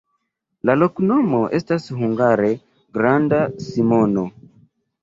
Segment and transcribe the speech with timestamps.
[0.69, 2.51] La loknomo estas hungare:
[2.99, 4.27] granda Simono.